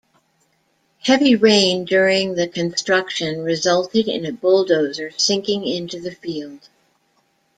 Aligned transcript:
Heavy 1.03 1.35
rain 1.35 1.85
during 1.85 2.33
the 2.33 2.47
construction 2.47 3.43
resulted 3.43 4.07
in 4.07 4.25
a 4.25 4.31
bulldozer 4.31 5.11
sinking 5.15 5.63
into 5.63 5.99
the 5.99 6.09
field. 6.15 6.69